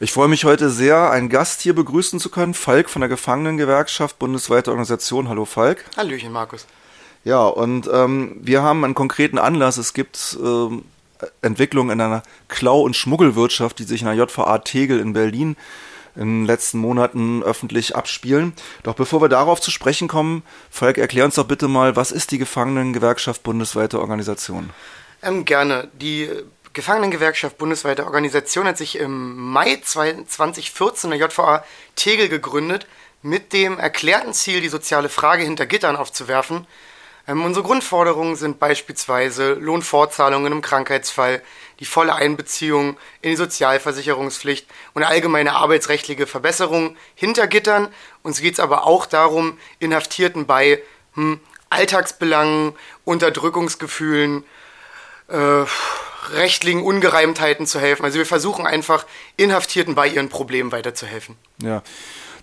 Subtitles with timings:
[0.00, 4.20] Ich freue mich heute sehr, einen Gast hier begrüßen zu können, Falk von der Gefangenengewerkschaft,
[4.20, 5.28] bundesweite Organisation.
[5.28, 5.84] Hallo Falk.
[5.96, 6.68] Hallöchen, Markus.
[7.24, 9.76] Ja, und ähm, wir haben einen konkreten Anlass.
[9.76, 10.84] Es gibt ähm,
[11.42, 15.56] Entwicklungen in einer Klau- und Schmuggelwirtschaft, die sich in der JVA Tegel in Berlin
[16.14, 18.52] in den letzten Monaten öffentlich abspielen.
[18.84, 22.30] Doch bevor wir darauf zu sprechen kommen, Falk, erklär uns doch bitte mal, was ist
[22.30, 24.70] die Gefangenengewerkschaft bundesweite Organisation?
[25.22, 25.88] Ähm, gerne.
[26.00, 26.30] Die
[26.72, 31.64] Gefangenengewerkschaft bundesweite Organisation hat sich im Mai 2014 der JVA
[31.96, 32.86] Tegel gegründet,
[33.22, 36.66] mit dem erklärten Ziel, die soziale Frage hinter Gittern aufzuwerfen.
[37.26, 41.42] Ähm, unsere Grundforderungen sind beispielsweise Lohnfortzahlungen im Krankheitsfall,
[41.78, 47.88] die volle Einbeziehung in die Sozialversicherungspflicht und allgemeine arbeitsrechtliche Verbesserungen hinter Gittern.
[48.22, 50.82] Uns geht es aber auch darum, Inhaftierten bei
[51.14, 51.40] hm,
[51.70, 54.44] Alltagsbelangen, Unterdrückungsgefühlen,
[55.28, 55.64] äh,
[56.32, 58.04] rechtlichen Ungereimtheiten zu helfen.
[58.04, 59.06] Also wir versuchen einfach
[59.36, 61.36] Inhaftierten bei ihren Problemen weiterzuhelfen.
[61.62, 61.82] Ja.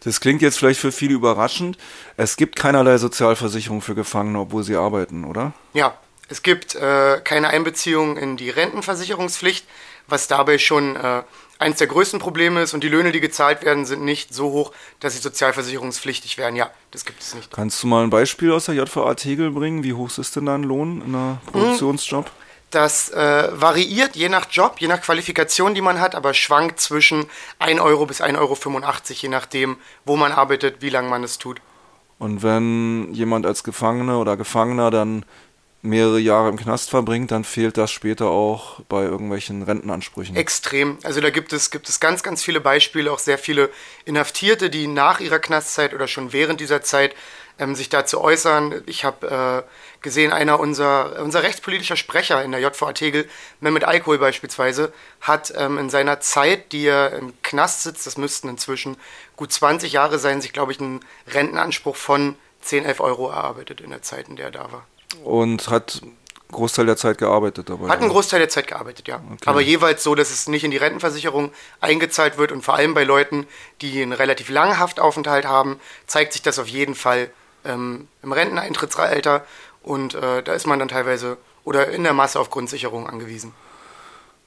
[0.04, 1.80] Das klingt jetzt vielleicht für viele überraschend.
[2.16, 5.54] Es gibt keinerlei Sozialversicherung für Gefangene, obwohl sie arbeiten, oder?
[5.74, 5.98] Ja,
[6.30, 9.66] es gibt äh, keine Einbeziehung in die Rentenversicherungspflicht,
[10.08, 11.24] was dabei schon äh,
[11.58, 12.74] eines der größten Probleme ist.
[12.74, 16.56] Und die Löhne, die gezahlt werden, sind nicht so hoch, dass sie sozialversicherungspflichtig wären.
[16.56, 17.52] Ja, das gibt es nicht.
[17.52, 19.84] Kannst du mal ein Beispiel aus der JVA Tegel bringen?
[19.84, 22.26] Wie hoch ist denn dein Lohn in einem Produktionsjob?
[22.26, 22.45] Hm.
[22.72, 27.26] Das äh, variiert je nach Job, je nach Qualifikation, die man hat, aber schwankt zwischen
[27.60, 28.58] 1 Euro bis 1,85 Euro,
[29.08, 31.62] je nachdem, wo man arbeitet, wie lange man es tut.
[32.18, 35.26] Und wenn jemand als Gefangener oder Gefangener dann
[35.86, 40.36] mehrere Jahre im Knast verbringt, dann fehlt das später auch bei irgendwelchen Rentenansprüchen.
[40.36, 40.98] Extrem.
[41.04, 43.70] Also da gibt es, gibt es ganz, ganz viele Beispiele, auch sehr viele
[44.06, 47.16] Inhaftierte, die nach ihrer Knastzeit oder schon während dieser Zeit
[47.60, 48.84] ähm, sich dazu äußern.
[48.86, 54.18] Ich habe äh, gesehen, einer unserer unser rechtspolitischer Sprecher in der JVA Tegel, Mehmet Alkohol
[54.18, 58.98] beispielsweise, hat ähm, in seiner Zeit, die er im Knast sitzt, das müssten inzwischen
[59.36, 63.92] gut 20 Jahre sein, sich, glaube ich, einen Rentenanspruch von 10, 11 Euro erarbeitet in
[63.92, 64.86] der Zeit, in der er da war.
[65.24, 66.02] Und hat
[66.52, 67.90] Großteil der Zeit gearbeitet dabei?
[67.90, 69.16] Hat einen Großteil der Zeit gearbeitet, ja.
[69.16, 69.44] Okay.
[69.46, 73.04] Aber jeweils so, dass es nicht in die Rentenversicherung eingezahlt wird und vor allem bei
[73.04, 73.48] Leuten,
[73.82, 77.30] die einen relativ langen Haftaufenthalt haben, zeigt sich das auf jeden Fall
[77.66, 79.46] ähm, im Renteneintrittsalter
[79.84, 83.54] und äh, da ist man dann teilweise oder in der Masse auf Grundsicherung angewiesen.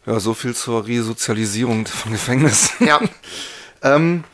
[0.07, 2.73] Ja, so viel zur Resozialisierung von Gefängnis.
[2.81, 3.01] Ja.
[3.83, 4.25] ähm,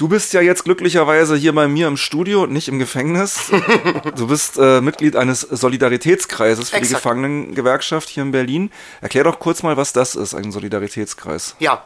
[0.00, 3.50] du bist ja jetzt glücklicherweise hier bei mir im Studio und nicht im Gefängnis.
[4.16, 6.90] du bist äh, Mitglied eines Solidaritätskreises für Exakt.
[6.90, 8.72] die Gefangenengewerkschaft hier in Berlin.
[9.02, 11.54] Erklär doch kurz mal, was das ist, ein Solidaritätskreis.
[11.58, 11.84] Ja,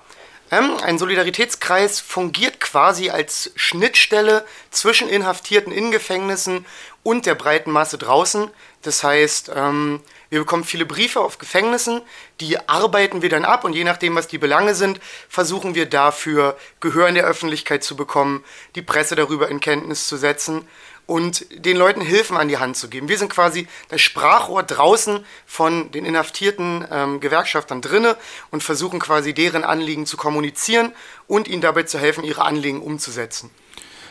[0.53, 6.67] ähm, ein Solidaritätskreis fungiert quasi als Schnittstelle zwischen Inhaftierten in Gefängnissen
[7.03, 8.49] und der breiten Masse draußen.
[8.85, 12.03] Das heißt, ähm, wir bekommen viele Briefe auf Gefängnissen,
[12.41, 16.57] die arbeiten wir dann ab und je nachdem, was die Belange sind, versuchen wir dafür
[16.81, 20.69] Gehör in der Öffentlichkeit zu bekommen, die Presse darüber in Kenntnis zu setzen
[21.07, 23.09] und den Leuten Hilfen an die Hand zu geben.
[23.09, 28.17] Wir sind quasi das Sprachrohr draußen von den inhaftierten ähm, Gewerkschaftern drinne
[28.51, 30.93] und versuchen quasi deren Anliegen zu kommunizieren
[31.27, 33.51] und ihnen dabei zu helfen, ihre Anliegen umzusetzen.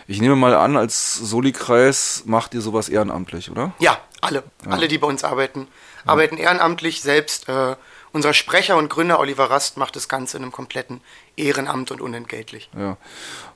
[0.08, 3.74] Ich nehme mal an, als Soli-Kreis macht ihr sowas ehrenamtlich, oder?
[3.80, 4.44] Ja, alle.
[4.66, 4.72] Ja.
[4.72, 5.68] Alle, die bei uns arbeiten,
[6.06, 6.12] ja.
[6.12, 7.02] arbeiten ehrenamtlich.
[7.02, 7.76] Selbst äh,
[8.12, 11.02] unser Sprecher und Gründer Oliver Rast macht das Ganze in einem kompletten
[11.36, 12.70] Ehrenamt und unentgeltlich.
[12.78, 12.98] Ja,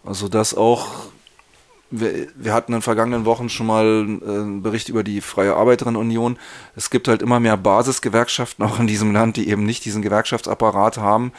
[0.03, 0.87] also das auch
[1.89, 5.55] wir, wir, hatten in den vergangenen Wochen schon mal äh, einen Bericht über die Freie
[5.55, 6.37] Arbeiterinnenunion.
[6.75, 10.97] Es gibt halt immer mehr Basisgewerkschaften auch in diesem Land, die eben nicht diesen Gewerkschaftsapparat
[10.97, 11.31] haben.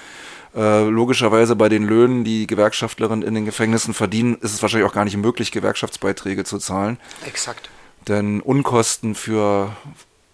[0.56, 4.94] Äh, logischerweise bei den Löhnen, die Gewerkschaftlerinnen in den Gefängnissen verdienen, ist es wahrscheinlich auch
[4.94, 6.98] gar nicht möglich, Gewerkschaftsbeiträge zu zahlen.
[7.26, 7.68] Exakt.
[8.06, 9.76] Denn Unkosten für,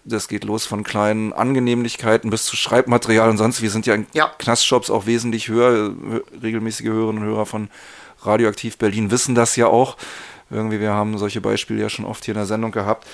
[0.03, 4.07] das geht los von kleinen Angenehmlichkeiten bis zu Schreibmaterial und sonst, wir sind ja in
[4.13, 4.31] ja.
[4.37, 5.93] Knastshops auch wesentlich höher,
[6.41, 7.69] regelmäßige Hörerinnen und Hörer von
[8.21, 9.97] Radioaktiv Berlin wissen das ja auch.
[10.49, 13.07] Irgendwie, wir haben solche Beispiele ja schon oft hier in der Sendung gehabt.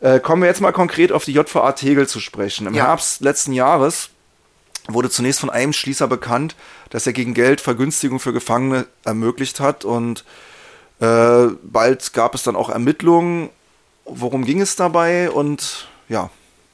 [0.00, 2.66] Äh, kommen wir jetzt mal konkret auf die JVA Tegel zu sprechen.
[2.66, 2.86] Im ja.
[2.86, 4.10] Herbst letzten Jahres
[4.88, 6.56] wurde zunächst von einem Schließer bekannt,
[6.90, 10.24] dass er gegen Geld Vergünstigung für Gefangene ermöglicht hat und
[11.00, 13.50] äh, bald gab es dann auch Ermittlungen.
[14.04, 16.30] Worum ging es dabei und ja,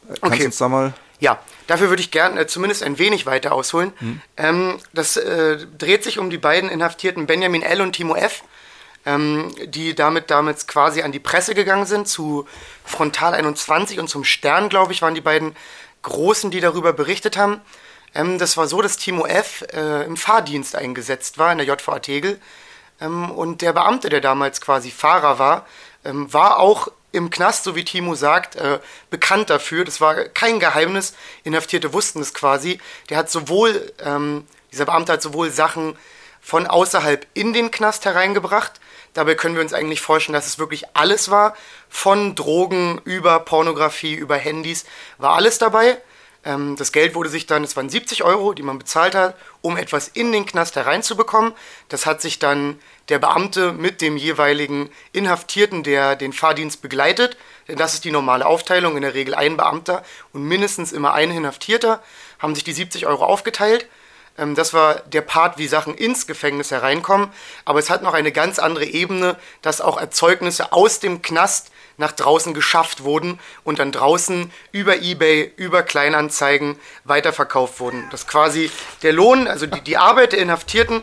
[0.07, 0.39] kannst okay.
[0.39, 3.93] du uns da mal ja, dafür würde ich gerne äh, zumindest ein wenig weiter ausholen.
[4.01, 4.21] Mhm.
[4.37, 7.81] Ähm, das äh, dreht sich um die beiden Inhaftierten Benjamin L.
[7.81, 8.45] und Timo F.,
[9.05, 12.47] ähm, die damit damals quasi an die Presse gegangen sind, zu
[12.85, 15.57] Frontal 21 und zum Stern, glaube ich, waren die beiden
[16.03, 17.61] Großen, die darüber berichtet haben.
[18.15, 19.65] Ähm, das war so, dass Timo F.
[19.73, 22.41] Äh, im Fahrdienst eingesetzt war in der JVA Tegel.
[23.01, 25.67] Ähm, und der Beamte, der damals quasi Fahrer war,
[26.05, 28.79] ähm, war auch im Knast, so wie Timo sagt, äh,
[29.11, 29.85] bekannt dafür.
[29.85, 31.15] Das war kein Geheimnis.
[31.45, 32.81] Inhaftierte wussten es quasi.
[33.11, 35.99] Der hat sowohl, ähm, dieser Beamte hat sowohl Sachen
[36.41, 38.81] von außerhalb in den Knast hereingebracht.
[39.13, 41.55] Dabei können wir uns eigentlich vorstellen, dass es wirklich alles war.
[41.89, 44.85] Von Drogen über Pornografie, über Handys,
[45.19, 45.99] war alles dabei.
[46.45, 49.77] Ähm, das Geld wurde sich dann, es waren 70 Euro, die man bezahlt hat, um
[49.77, 51.53] etwas in den Knast hereinzubekommen.
[51.89, 57.37] Das hat sich dann der Beamte mit dem jeweiligen Inhaftierten, der den Fahrdienst begleitet,
[57.67, 60.03] denn das ist die normale Aufteilung, in der Regel ein Beamter
[60.33, 62.03] und mindestens immer ein Inhaftierter,
[62.39, 63.89] haben sich die 70 Euro aufgeteilt.
[64.39, 67.31] Ähm, das war der Part, wie Sachen ins Gefängnis hereinkommen.
[67.65, 72.13] Aber es hat noch eine ganz andere Ebene, dass auch Erzeugnisse aus dem Knast nach
[72.13, 78.09] draußen geschafft wurden und dann draußen über eBay, über Kleinanzeigen weiterverkauft wurden.
[78.11, 78.71] Das quasi
[79.03, 81.03] der Lohn, also die, die Arbeit der Inhaftierten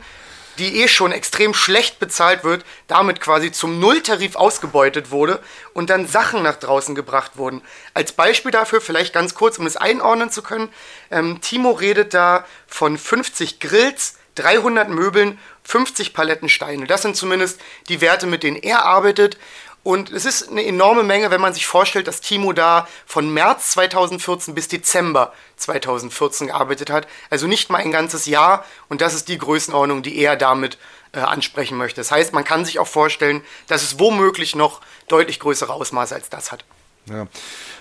[0.57, 5.42] die eh schon extrem schlecht bezahlt wird, damit quasi zum Nulltarif ausgebeutet wurde
[5.74, 7.62] und dann Sachen nach draußen gebracht wurden.
[7.94, 10.69] Als Beispiel dafür, vielleicht ganz kurz, um es einordnen zu können,
[11.12, 16.88] ähm, Timo redet da von 50 Grills, 300 Möbeln, 50 Paletten Steine.
[16.88, 17.59] Das sind zumindest
[17.89, 19.38] die Werte, mit denen er arbeitet.
[19.86, 23.70] Und es ist eine enorme Menge, wenn man sich vorstellt, dass Timo da von März
[23.74, 27.08] 2014 bis Dezember 2014 gearbeitet hat.
[27.30, 28.66] Also nicht mal ein ganzes Jahr.
[28.90, 30.80] Und das ist die Größenordnung, die er damit
[31.12, 32.02] äh, ansprechen möchte.
[32.02, 36.30] Das heißt, man kann sich auch vorstellen, dass es womöglich noch deutlich größere Ausmaße als
[36.30, 36.66] das hat.
[37.08, 37.28] Ja,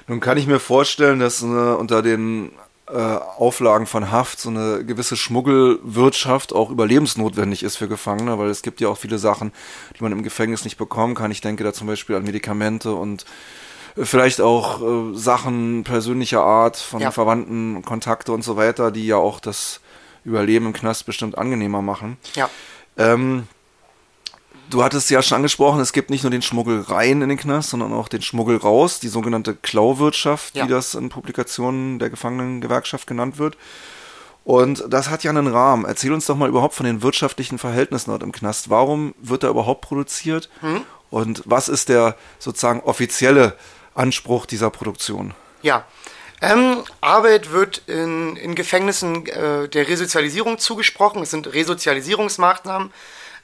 [0.06, 2.53] nun kann ich mir vorstellen, dass äh, unter den
[2.86, 8.62] äh, Auflagen von Haft so eine gewisse Schmuggelwirtschaft auch überlebensnotwendig ist für Gefangene, weil es
[8.62, 9.52] gibt ja auch viele Sachen,
[9.96, 11.31] die man im Gefängnis nicht bekommen kann.
[11.31, 13.25] Ich denke da zum Beispiel an Medikamente und
[13.96, 17.10] äh, vielleicht auch äh, Sachen persönlicher Art von ja.
[17.10, 19.81] Verwandten, Kontakte und so weiter, die ja auch das
[20.25, 22.19] Überleben im Knast bestimmt angenehmer machen.
[22.34, 22.50] Ja.
[22.96, 23.46] Ähm,
[24.70, 27.70] Du hattest ja schon angesprochen, es gibt nicht nur den Schmuggel rein in den Knast,
[27.70, 30.64] sondern auch den Schmuggel raus, die sogenannte Klauwirtschaft, ja.
[30.64, 33.56] wie das in Publikationen der Gefangenengewerkschaft genannt wird.
[34.44, 35.84] Und das hat ja einen Rahmen.
[35.84, 38.69] Erzähl uns doch mal überhaupt von den wirtschaftlichen Verhältnissen dort im Knast.
[38.69, 40.50] Warum wird da überhaupt produziert?
[40.61, 40.82] Hm?
[41.10, 43.56] Und was ist der sozusagen offizielle
[43.94, 45.32] Anspruch dieser Produktion?
[45.62, 45.87] Ja,
[46.43, 51.22] ähm, Arbeit wird in, in Gefängnissen äh, der Resozialisierung zugesprochen.
[51.22, 52.93] Es sind Resozialisierungsmaßnahmen.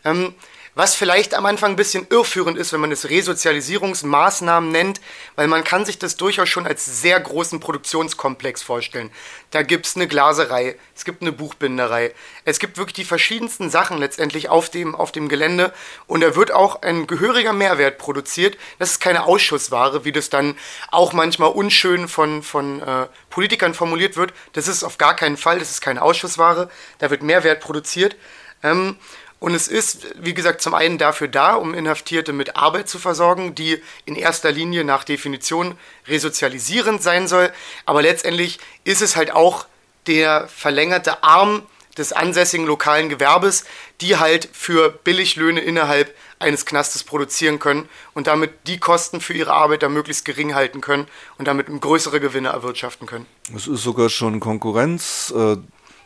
[0.05, 0.35] Ähm,
[0.75, 5.01] was vielleicht am Anfang ein bisschen irrführend ist, wenn man es Resozialisierungsmaßnahmen nennt,
[5.35, 9.11] weil man kann sich das durchaus schon als sehr großen Produktionskomplex vorstellen.
[9.51, 12.15] Da gibt es eine Glaserei, es gibt eine Buchbinderei,
[12.45, 15.73] es gibt wirklich die verschiedensten Sachen letztendlich auf dem, auf dem Gelände
[16.07, 18.57] und da wird auch ein gehöriger Mehrwert produziert.
[18.79, 20.57] Das ist keine Ausschussware, wie das dann
[20.93, 24.33] auch manchmal unschön von, von äh, Politikern formuliert wird.
[24.53, 28.17] Das ist auf gar keinen Fall, das ist keine Ausschussware, da wird Mehrwert produziert.
[28.63, 28.97] Ähm,
[29.41, 33.55] und es ist, wie gesagt, zum einen dafür da, um Inhaftierte mit Arbeit zu versorgen,
[33.55, 35.77] die in erster Linie nach Definition
[36.07, 37.51] resozialisierend sein soll.
[37.87, 39.65] Aber letztendlich ist es halt auch
[40.07, 41.63] der verlängerte Arm
[41.97, 43.65] des ansässigen lokalen Gewerbes,
[44.03, 49.53] die halt für Billiglöhne innerhalb eines Knastes produzieren können und damit die Kosten für ihre
[49.53, 51.07] Arbeit da möglichst gering halten können
[51.39, 53.27] und damit größere Gewinne erwirtschaften können.
[53.57, 55.33] Es ist sogar schon Konkurrenz.
[55.35, 55.57] Äh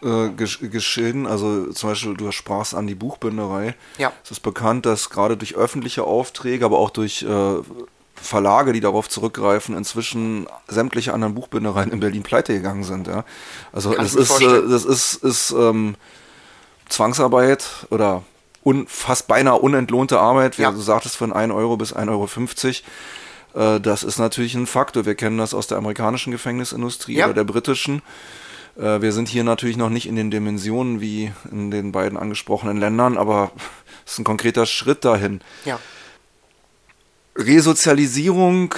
[0.05, 0.31] äh,
[0.69, 1.27] geschehen.
[1.27, 3.75] Also zum Beispiel, du sprachst an die Buchbinderei.
[3.99, 4.12] Ja.
[4.23, 7.56] Es ist bekannt, dass gerade durch öffentliche Aufträge, aber auch durch äh,
[8.15, 13.06] Verlage, die darauf zurückgreifen, inzwischen sämtliche anderen Buchbindereien in Berlin pleite gegangen sind.
[13.06, 13.25] Ja?
[13.73, 15.97] Also Kann das ist, äh, das ist, ist ähm,
[16.89, 18.23] Zwangsarbeit oder
[18.62, 20.58] un, fast beinahe unentlohnte Arbeit.
[20.58, 20.70] Wie ja.
[20.70, 22.82] du sagtest, von 1 Euro bis 1,50
[23.55, 23.77] Euro.
[23.77, 25.06] Äh, das ist natürlich ein Faktor.
[25.06, 27.27] Wir kennen das aus der amerikanischen Gefängnisindustrie ja.
[27.27, 28.03] oder der britischen.
[28.76, 32.78] Äh, wir sind hier natürlich noch nicht in den Dimensionen wie in den beiden angesprochenen
[32.78, 33.52] Ländern, aber
[34.06, 35.40] es ist ein konkreter Schritt dahin.
[35.64, 35.78] Ja.
[37.36, 38.74] Resozialisierung,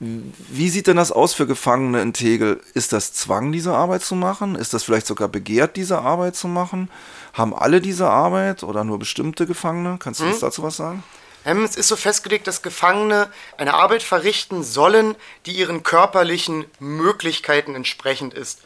[0.00, 2.60] wie sieht denn das aus für Gefangene in Tegel?
[2.74, 4.56] Ist das Zwang, diese Arbeit zu machen?
[4.56, 6.90] Ist das vielleicht sogar begehrt, diese Arbeit zu machen?
[7.34, 9.98] Haben alle diese Arbeit oder nur bestimmte Gefangene?
[10.00, 10.32] Kannst du hm?
[10.32, 11.04] uns dazu was sagen?
[11.44, 17.74] Ähm, es ist so festgelegt, dass Gefangene eine Arbeit verrichten sollen, die ihren körperlichen Möglichkeiten
[17.74, 18.60] entsprechend ist.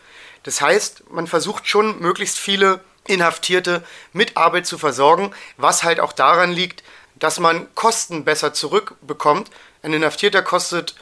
[0.47, 6.13] Das heißt, man versucht schon, möglichst viele Inhaftierte mit Arbeit zu versorgen, was halt auch
[6.13, 6.85] daran liegt,
[7.17, 9.51] dass man Kosten besser zurückbekommt.
[9.83, 10.95] Ein Inhaftierter kostet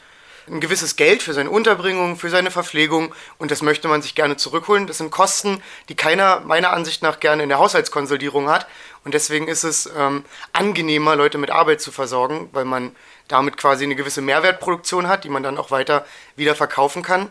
[0.47, 4.35] ein gewisses Geld für seine Unterbringung, für seine Verpflegung und das möchte man sich gerne
[4.35, 4.87] zurückholen.
[4.87, 8.65] Das sind Kosten, die keiner meiner Ansicht nach gerne in der Haushaltskonsolidierung hat
[9.03, 12.95] und deswegen ist es ähm, angenehmer, Leute mit Arbeit zu versorgen, weil man
[13.27, 16.03] damit quasi eine gewisse Mehrwertproduktion hat, die man dann auch weiter
[16.35, 17.29] wieder verkaufen kann.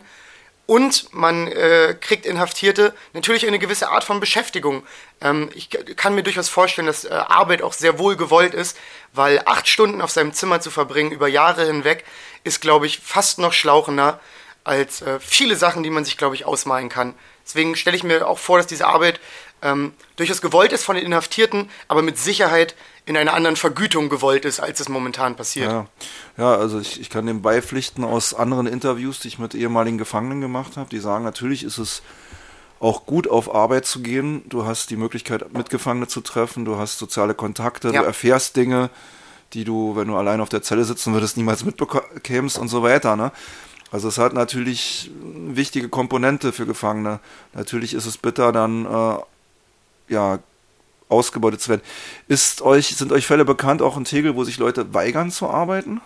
[0.67, 4.83] Und man äh, kriegt Inhaftierte natürlich eine gewisse Art von Beschäftigung.
[5.21, 8.75] Ähm, ich kann mir durchaus vorstellen, dass äh, Arbeit auch sehr wohl gewollt ist,
[9.13, 12.03] weil acht Stunden auf seinem Zimmer zu verbringen über Jahre hinweg
[12.43, 14.19] ist, glaube ich, fast noch schlauchender
[14.63, 17.13] als äh, viele Sachen, die man sich, glaube ich, ausmalen kann.
[17.45, 19.19] Deswegen stelle ich mir auch vor, dass diese Arbeit
[19.61, 24.45] ähm, durchaus gewollt ist von den Inhaftierten, aber mit Sicherheit in einer anderen Vergütung gewollt
[24.45, 25.71] ist, als es momentan passiert.
[25.71, 25.85] Ja,
[26.37, 30.41] ja also ich, ich kann dem beipflichten aus anderen Interviews, die ich mit ehemaligen Gefangenen
[30.41, 30.89] gemacht habe.
[30.89, 32.01] Die sagen, natürlich ist es
[32.79, 34.43] auch gut auf Arbeit zu gehen.
[34.49, 38.01] Du hast die Möglichkeit, Mitgefangene zu treffen, du hast soziale Kontakte, ja.
[38.01, 38.89] du erfährst Dinge,
[39.53, 43.15] die du, wenn du allein auf der Zelle sitzen würdest, niemals mitbekämst und so weiter.
[43.15, 43.31] Ne?
[43.91, 47.19] Also es hat natürlich wichtige Komponente für Gefangene.
[47.53, 49.17] Natürlich ist es bitter, dann äh,
[50.09, 50.39] ja,
[51.09, 51.81] ausgebeutet zu werden.
[52.27, 56.01] Ist euch, sind euch Fälle bekannt, auch in Tegel, wo sich Leute weigern zu arbeiten?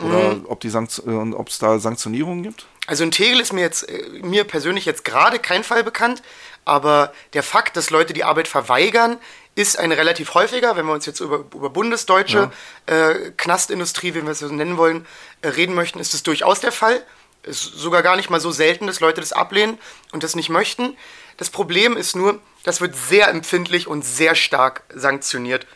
[0.00, 0.46] Oder mhm.
[0.46, 2.66] ob äh, es da Sanktionierungen gibt?
[2.86, 6.22] Also in Tegel ist mir jetzt äh, mir persönlich jetzt gerade kein Fall bekannt,
[6.64, 9.18] aber der Fakt, dass Leute die Arbeit verweigern,
[9.56, 12.52] ist ein relativ häufiger, wenn wir uns jetzt über, über bundesdeutsche
[12.88, 13.10] ja.
[13.10, 15.04] äh, Knastindustrie, wie wir es so nennen wollen,
[15.42, 17.02] äh, reden möchten, ist es durchaus der Fall.
[17.42, 19.78] Ist sogar gar nicht mal so selten, dass Leute das ablehnen
[20.12, 20.96] und das nicht möchten.
[21.38, 25.66] Das Problem ist nur, das wird sehr empfindlich und sehr stark sanktioniert.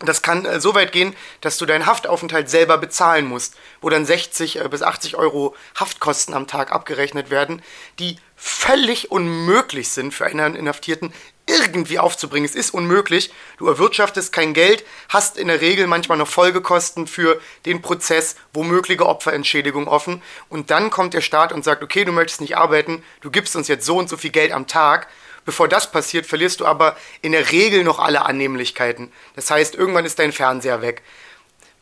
[0.00, 4.04] Das kann äh, so weit gehen, dass du deinen Haftaufenthalt selber bezahlen musst, wo dann
[4.04, 7.62] 60 äh, bis 80 Euro Haftkosten am Tag abgerechnet werden,
[7.98, 11.12] die völlig unmöglich sind für einen Inhaftierten
[11.60, 12.48] irgendwie aufzubringen.
[12.48, 13.32] Es ist unmöglich.
[13.58, 19.06] Du erwirtschaftest kein Geld, hast in der Regel manchmal noch Folgekosten für den Prozess, womögliche
[19.06, 20.22] Opferentschädigung offen.
[20.48, 23.68] Und dann kommt der Staat und sagt, okay, du möchtest nicht arbeiten, du gibst uns
[23.68, 25.08] jetzt so und so viel Geld am Tag.
[25.44, 29.12] Bevor das passiert, verlierst du aber in der Regel noch alle Annehmlichkeiten.
[29.36, 31.02] Das heißt, irgendwann ist dein Fernseher weg.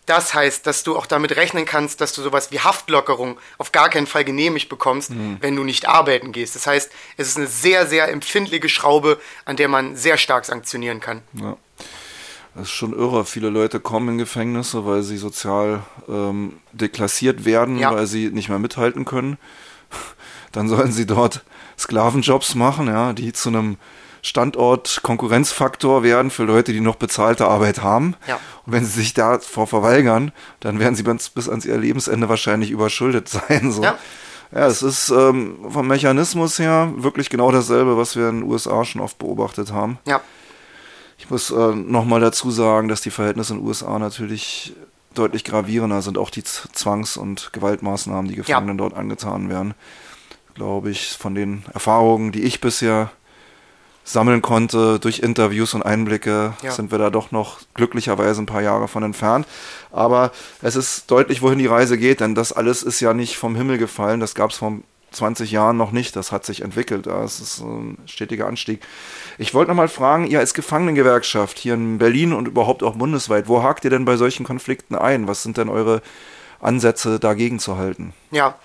[0.07, 3.89] Das heißt, dass du auch damit rechnen kannst, dass du sowas wie Haftlockerung auf gar
[3.89, 5.37] keinen Fall genehmigt bekommst, mhm.
[5.41, 6.57] wenn du nicht arbeiten gehst.
[6.57, 10.99] Das heißt, es ist eine sehr, sehr empfindliche Schraube, an der man sehr stark sanktionieren
[10.99, 11.23] kann.
[11.35, 11.57] Ja.
[12.55, 13.25] Das ist schon irre.
[13.25, 17.95] Viele Leute kommen in Gefängnisse, weil sie sozial ähm, deklassiert werden, ja.
[17.95, 19.39] weil sie nicht mehr mithalten können.
[20.53, 21.43] Dann sollen sie dort
[21.79, 23.79] Sklavenjobs machen, ja, die zu einem
[24.25, 28.15] Standort Konkurrenzfaktor werden für Leute, die noch bezahlte Arbeit haben.
[28.29, 28.39] Ja.
[28.65, 32.71] Und wenn sie sich davor verweigern, dann werden sie bis, bis ans ihr Lebensende wahrscheinlich
[32.71, 33.73] überschuldet sein.
[33.73, 33.83] So.
[33.83, 33.99] Ja.
[34.55, 38.85] Ja, es ist ähm, vom Mechanismus her wirklich genau dasselbe, was wir in den USA
[38.85, 39.99] schon oft beobachtet haben.
[40.07, 40.21] Ja.
[41.17, 44.75] Ich muss äh, nochmal dazu sagen, dass die Verhältnisse in den USA natürlich
[45.15, 48.85] deutlich gravierender sind, auch die Zwangs- und Gewaltmaßnahmen, die Gefangenen ja.
[48.85, 49.75] dort angetan werden.
[50.55, 53.11] Glaube ich, von den Erfahrungen, die ich bisher
[54.05, 56.71] sammeln konnte durch Interviews und Einblicke, ja.
[56.73, 59.47] sind wir da doch noch glücklicherweise ein paar Jahre von entfernt.
[59.91, 63.55] Aber es ist deutlich, wohin die Reise geht, denn das alles ist ja nicht vom
[63.55, 64.21] Himmel gefallen.
[64.21, 64.79] Das gab es vor
[65.13, 66.17] 20 Jahren noch nicht.
[66.17, 67.07] Das hat sich entwickelt.
[67.07, 68.83] Das ist ein stetiger Anstieg.
[69.39, 73.49] Ich wollte noch mal fragen, ihr als Gefangenengewerkschaft hier in Berlin und überhaupt auch bundesweit,
[73.49, 75.29] wo hakt ihr denn bei solchen Konflikten ein?
[75.29, 76.03] Was sind denn eure
[76.61, 78.15] Ansätze dagegen zu halten?
[78.31, 78.57] Ja,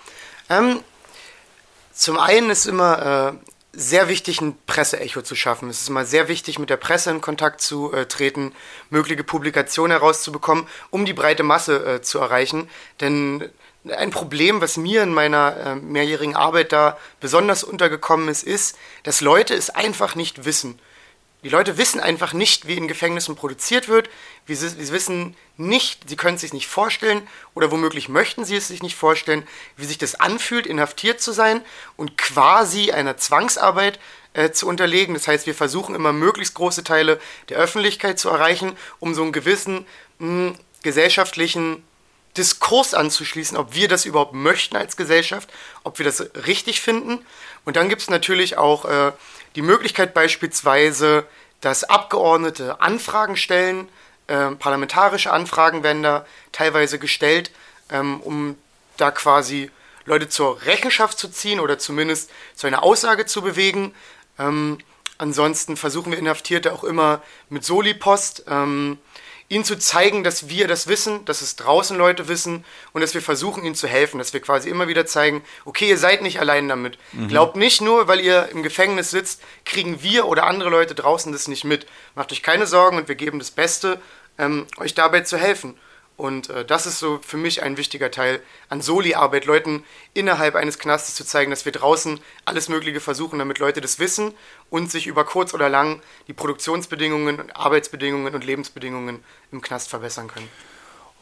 [0.48, 0.80] ähm,
[1.92, 3.47] zum einen ist immer äh,
[3.78, 5.70] sehr wichtig, ein Presseecho zu schaffen.
[5.70, 8.52] Es ist immer sehr wichtig, mit der Presse in Kontakt zu äh, treten,
[8.90, 12.68] mögliche Publikationen herauszubekommen, um die breite Masse äh, zu erreichen.
[13.00, 13.48] Denn
[13.88, 19.20] ein Problem, was mir in meiner äh, mehrjährigen Arbeit da besonders untergekommen ist, ist, dass
[19.20, 20.80] Leute es einfach nicht wissen.
[21.44, 24.10] Die Leute wissen einfach nicht, wie in Gefängnissen produziert wird.
[24.48, 28.68] Sie, sie wissen nicht, sie können es sich nicht vorstellen oder womöglich möchten sie es
[28.68, 31.64] sich nicht vorstellen, wie sich das anfühlt, inhaftiert zu sein
[31.96, 34.00] und quasi einer Zwangsarbeit
[34.32, 35.14] äh, zu unterlegen.
[35.14, 39.32] Das heißt, wir versuchen immer möglichst große Teile der Öffentlichkeit zu erreichen, um so einen
[39.32, 39.86] gewissen
[40.18, 41.84] mh, gesellschaftlichen
[42.38, 45.50] Diskurs anzuschließen, ob wir das überhaupt möchten als Gesellschaft,
[45.84, 47.24] ob wir das richtig finden.
[47.64, 49.12] Und dann gibt es natürlich auch äh,
[49.56, 51.26] die Möglichkeit beispielsweise,
[51.60, 53.88] dass Abgeordnete Anfragen stellen,
[54.28, 57.50] äh, parlamentarische Anfragen werden da teilweise gestellt,
[57.90, 58.56] ähm, um
[58.96, 59.70] da quasi
[60.04, 63.94] Leute zur Rechenschaft zu ziehen oder zumindest zu einer Aussage zu bewegen.
[64.38, 64.78] Ähm,
[65.18, 68.98] ansonsten versuchen wir Inhaftierte auch immer mit Soli-Post ähm,
[69.48, 73.22] ihnen zu zeigen, dass wir das wissen, dass es draußen Leute wissen und dass wir
[73.22, 76.68] versuchen, ihnen zu helfen, dass wir quasi immer wieder zeigen, okay, ihr seid nicht allein
[76.68, 76.98] damit.
[77.12, 77.28] Mhm.
[77.28, 81.48] Glaubt nicht nur, weil ihr im Gefängnis sitzt, kriegen wir oder andere Leute draußen das
[81.48, 81.86] nicht mit.
[82.14, 84.00] Macht euch keine Sorgen und wir geben das Beste,
[84.36, 85.78] ähm, euch dabei zu helfen.
[86.18, 89.84] Und äh, das ist so für mich ein wichtiger Teil an Soli-Arbeit, Leuten
[90.14, 94.34] innerhalb eines Knastes zu zeigen, dass wir draußen alles Mögliche versuchen, damit Leute das wissen
[94.68, 99.22] und sich über kurz oder lang die Produktionsbedingungen, Arbeitsbedingungen und Lebensbedingungen
[99.52, 100.48] im Knast verbessern können.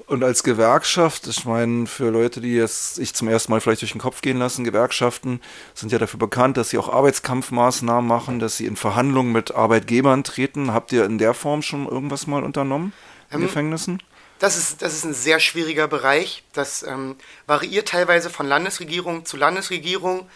[0.07, 3.93] Und als Gewerkschaft, ich meine, für Leute, die jetzt sich zum ersten Mal vielleicht durch
[3.93, 5.43] den Kopf gehen lassen, Gewerkschaften
[5.75, 10.25] sind ja dafür bekannt, dass sie auch Arbeitskampfmaßnahmen machen, dass sie in Verhandlungen mit Arbeitgebern
[10.25, 10.73] treten.
[10.73, 12.95] Habt ihr in der Form schon irgendwas mal unternommen
[13.31, 14.01] in ähm, Gefängnissen?
[14.39, 16.43] Das ist, das ist ein sehr schwieriger Bereich.
[16.53, 17.17] Das ähm,
[17.47, 20.29] variiert teilweise von Landesregierung zu Landesregierung.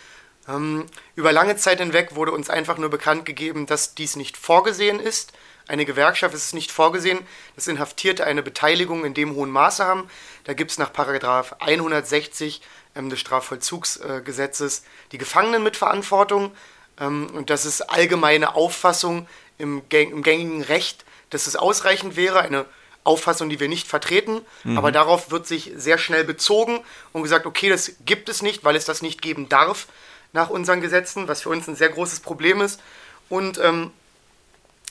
[0.48, 5.00] Ähm, über lange Zeit hinweg wurde uns einfach nur bekannt gegeben, dass dies nicht vorgesehen
[5.00, 5.32] ist.
[5.68, 7.20] Eine Gewerkschaft ist nicht vorgesehen,
[7.54, 10.08] dass Inhaftierte eine Beteiligung in dem hohen Maße haben.
[10.44, 12.62] Da gibt es nach Paragraph 160
[12.96, 16.52] ähm, des Strafvollzugsgesetzes die Gefangenen mit Verantwortung.
[16.98, 19.28] Ähm, und das ist allgemeine Auffassung
[19.58, 22.64] im, im gängigen Recht, dass es ausreichend wäre, eine
[23.04, 24.42] Auffassung, die wir nicht vertreten.
[24.64, 24.78] Mhm.
[24.78, 26.80] Aber darauf wird sich sehr schnell bezogen
[27.12, 29.86] und gesagt, okay, das gibt es nicht, weil es das nicht geben darf
[30.32, 32.80] nach unseren Gesetzen, was für uns ein sehr großes Problem ist.
[33.28, 33.90] Und ähm,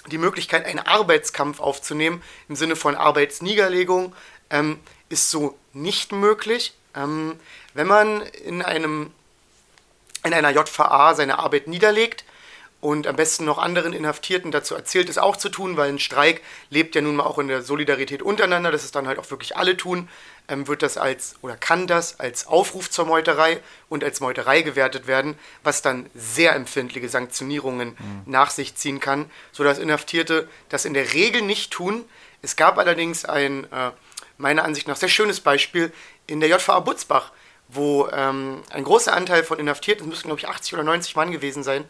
[0.07, 4.15] die Möglichkeit, einen Arbeitskampf aufzunehmen im Sinne von Arbeitsniederlegung
[4.49, 6.73] ähm, ist so nicht möglich.
[6.95, 7.39] Ähm,
[7.73, 9.11] wenn man in, einem,
[10.23, 12.23] in einer JVA seine Arbeit niederlegt,
[12.81, 16.41] und am besten noch anderen Inhaftierten dazu erzählt, es auch zu tun, weil ein Streik
[16.69, 19.57] lebt ja nun mal auch in der Solidarität untereinander, dass es dann halt auch wirklich
[19.57, 20.07] alle tun,
[20.47, 23.59] ähm, wird das als oder kann das als Aufruf zur Meuterei
[23.89, 28.21] und als Meuterei gewertet werden, was dann sehr empfindliche Sanktionierungen mhm.
[28.25, 32.05] nach sich ziehen kann, sodass Inhaftierte das in der Regel nicht tun.
[32.41, 33.91] Es gab allerdings ein, äh,
[34.37, 35.91] meiner Ansicht nach, sehr schönes Beispiel
[36.27, 37.33] in der JVA Butzbach,
[37.67, 41.31] wo ähm, ein großer Anteil von Inhaftierten, es müssten glaube ich 80 oder 90 Mann
[41.31, 41.83] gewesen sein,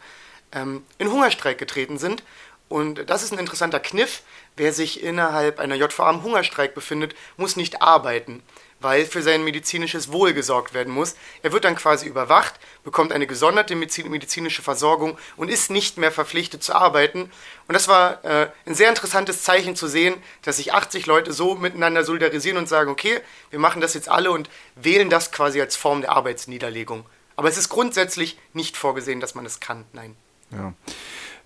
[0.52, 2.22] ähm, in Hungerstreik getreten sind.
[2.70, 4.22] Und das ist ein interessanter Kniff.
[4.56, 8.42] Wer sich innerhalb einer JVA im Hungerstreik befindet, muss nicht arbeiten,
[8.78, 11.16] weil für sein medizinisches Wohl gesorgt werden muss.
[11.42, 12.54] Er wird dann quasi überwacht,
[12.84, 17.32] bekommt eine gesonderte medizinische Versorgung und ist nicht mehr verpflichtet zu arbeiten.
[17.66, 21.56] Und das war äh, ein sehr interessantes Zeichen zu sehen, dass sich 80 Leute so
[21.56, 25.74] miteinander solidarisieren und sagen, okay, wir machen das jetzt alle und wählen das quasi als
[25.74, 27.04] Form der Arbeitsniederlegung.
[27.34, 30.16] Aber es ist grundsätzlich nicht vorgesehen, dass man es kann, nein.
[30.52, 30.72] Ja.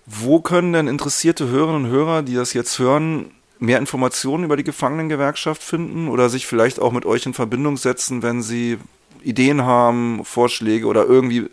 [0.05, 4.63] Wo können denn interessierte Hörerinnen und Hörer, die das jetzt hören, mehr Informationen über die
[4.63, 8.77] Gefangenengewerkschaft finden oder sich vielleicht auch mit euch in Verbindung setzen, wenn sie
[9.23, 11.49] Ideen haben, Vorschläge oder irgendwie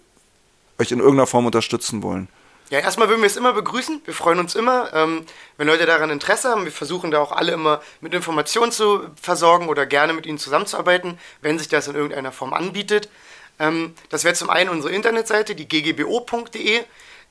[0.78, 2.28] euch in irgendeiner Form unterstützen wollen?
[2.70, 4.00] Ja, erstmal würden wir es immer begrüßen.
[4.04, 5.26] Wir freuen uns immer, ähm,
[5.58, 6.64] wenn Leute daran Interesse haben.
[6.64, 11.18] Wir versuchen da auch alle immer mit Informationen zu versorgen oder gerne mit ihnen zusammenzuarbeiten,
[11.42, 13.10] wenn sich das in irgendeiner Form anbietet.
[13.58, 16.80] Ähm, das wäre zum einen unsere Internetseite, die ggbo.de.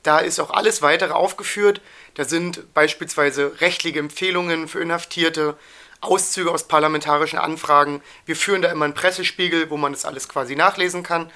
[0.02, 1.80] Da ist auch alles weitere aufgeführt.
[2.14, 5.56] Da sind beispielsweise rechtliche Empfehlungen für Inhaftierte,
[6.00, 8.02] Auszüge aus parlamentarischen Anfragen.
[8.26, 11.30] Wir führen da immer einen Pressespiegel, wo man das alles quasi nachlesen kann.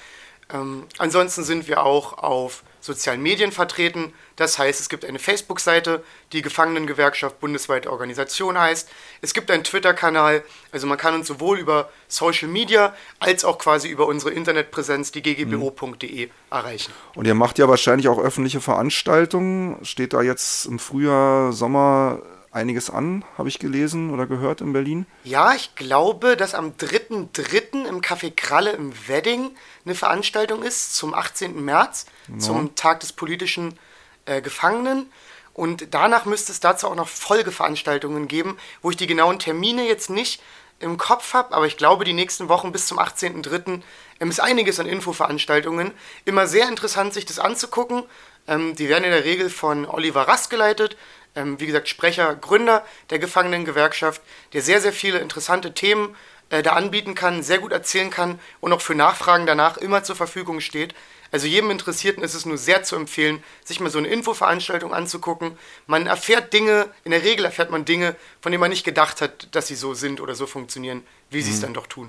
[0.53, 4.13] Ähm, ansonsten sind wir auch auf sozialen Medien vertreten.
[4.35, 8.89] Das heißt, es gibt eine Facebook-Seite, die Gefangenengewerkschaft bundesweite Organisation heißt.
[9.21, 10.43] Es gibt einen Twitter-Kanal.
[10.71, 15.21] Also man kann uns sowohl über Social Media als auch quasi über unsere Internetpräsenz, die
[15.21, 16.93] ggbo.de, erreichen.
[17.15, 19.83] Und ihr macht ja wahrscheinlich auch öffentliche Veranstaltungen.
[19.83, 22.21] Steht da jetzt im Frühjahr, Sommer
[22.57, 25.05] einiges an, habe ich gelesen oder gehört in Berlin.
[25.23, 27.85] Ja, ich glaube, dass am 3.3.
[27.85, 29.51] im Café Kralle im Wedding
[29.85, 31.63] eine Veranstaltung ist, zum 18.
[31.63, 32.39] März, no.
[32.39, 33.77] zum Tag des politischen
[34.25, 35.11] äh, Gefangenen.
[35.53, 40.09] Und danach müsste es dazu auch noch Folgeveranstaltungen geben, wo ich die genauen Termine jetzt
[40.09, 40.41] nicht
[40.79, 43.81] im Kopf habe, aber ich glaube, die nächsten Wochen bis zum 18.03.
[44.19, 45.91] Ähm, ist einiges an Infoveranstaltungen.
[46.25, 48.03] Immer sehr interessant, sich das anzugucken.
[48.47, 50.97] Ähm, die werden in der Regel von Oliver Rass geleitet,
[51.37, 54.21] ähm, wie gesagt, Sprecher, Gründer der Gefangenengewerkschaft,
[54.53, 56.15] der sehr, sehr viele interessante Themen
[56.49, 60.15] äh, da anbieten kann, sehr gut erzählen kann und auch für Nachfragen danach immer zur
[60.15, 60.93] Verfügung steht.
[61.31, 65.57] Also jedem Interessierten ist es nur sehr zu empfehlen, sich mal so eine Infoveranstaltung anzugucken.
[65.85, 69.53] Man erfährt Dinge, in der Regel erfährt man Dinge, von denen man nicht gedacht hat,
[69.53, 71.63] dass sie so sind oder so funktionieren, wie sie es mhm.
[71.63, 72.07] dann doch tun.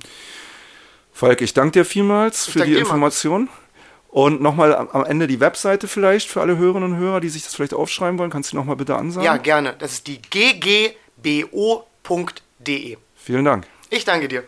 [1.12, 3.46] Falk, ich danke dir vielmals ich für die Information.
[3.46, 3.52] Mal.
[4.08, 7.54] Und nochmal am Ende die Webseite vielleicht für alle Hörerinnen und Hörer, die sich das
[7.54, 8.30] vielleicht aufschreiben wollen.
[8.30, 9.24] Kannst du nochmal bitte ansagen?
[9.24, 9.74] Ja, gerne.
[9.78, 11.26] Das ist die ggbo.de.
[13.16, 13.66] Vielen Dank.
[13.90, 14.44] Ich danke dir.